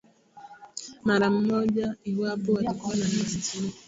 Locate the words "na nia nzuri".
2.95-3.73